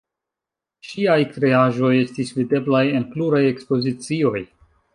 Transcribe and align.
Ŝiaj 0.91 1.17
kreaĵoj 1.35 1.91
estis 2.05 2.33
videblaj 2.39 2.83
en 3.01 3.07
pluraj 3.13 3.43
ekspozicioj. 3.53 4.45